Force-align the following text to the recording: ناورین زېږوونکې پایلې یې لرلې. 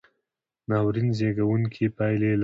ناورین 0.69 1.07
زېږوونکې 1.17 1.85
پایلې 1.97 2.27
یې 2.31 2.31
لرلې. 2.31 2.39